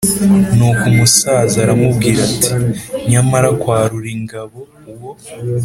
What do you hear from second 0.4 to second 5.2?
Nuko umusaza aramubwira ati: “Nyamara kwa Ruringabo uwo